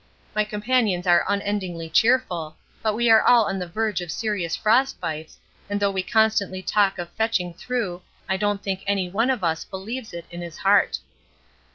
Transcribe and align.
My 0.33 0.43
companions 0.43 1.05
are 1.05 1.23
unendingly 1.29 1.87
cheerful, 1.87 2.55
but 2.81 2.95
we 2.95 3.11
are 3.11 3.21
all 3.21 3.45
on 3.45 3.59
the 3.59 3.67
verge 3.67 4.01
of 4.01 4.11
serious 4.11 4.55
frostbites, 4.57 5.37
and 5.69 5.79
though 5.79 5.91
we 5.91 6.01
constantly 6.01 6.63
talk 6.63 6.97
of 6.97 7.11
fetching 7.11 7.53
through 7.53 8.01
I 8.27 8.35
don't 8.35 8.63
think 8.63 8.81
anyone 8.87 9.29
of 9.29 9.43
us 9.43 9.63
believes 9.63 10.11
it 10.11 10.25
in 10.31 10.41
his 10.41 10.57
heart. 10.57 10.97